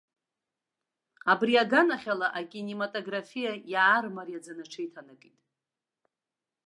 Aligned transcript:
Абри 1.31 1.53
аганахьала, 1.63 2.27
акинематографиа 2.39 3.51
иаармариаӡаны 3.71 4.63
аҽеиҭанакит. 4.65 5.37